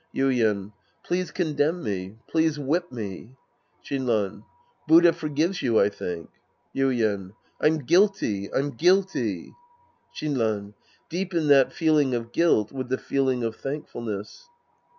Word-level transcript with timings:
Yuien. 0.15 0.73
Please 1.03 1.29
condemn 1.29 1.83
me. 1.83 2.17
Please 2.27 2.57
whip 2.57 2.91
me. 2.91 3.35
Shinran. 3.85 4.43
Buddha 4.87 5.13
forgives 5.13 5.61
you, 5.61 5.79
I 5.79 5.89
think. 5.89 6.31
Yuien. 6.75 7.33
I'm 7.61 7.77
guilty, 7.83 8.51
I'm 8.51 8.71
guilty. 8.71 9.53
Shinran. 10.11 10.73
Deepen 11.07 11.49
that 11.49 11.71
feeling 11.71 12.15
of 12.15 12.31
guilt 12.31 12.71
with 12.71 12.89
the 12.89 12.97
feeling 12.97 13.43
of 13.43 13.55
thankfulness. 13.57 14.49